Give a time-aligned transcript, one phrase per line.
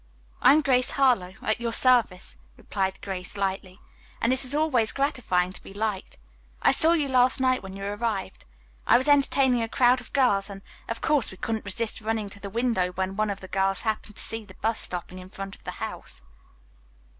[0.41, 3.79] "I am Grace Harlowe, at your service," replied Grace lightly,
[4.19, 6.17] "and it is always gratifying to be liked.
[6.59, 8.45] I saw you last night when you arrived.
[8.87, 12.39] I was entertaining a crowd of girls, and, of course, we couldn't resist running to
[12.39, 15.55] the window when one of the girls happened to see the bus stopping in front
[15.55, 16.23] of the house."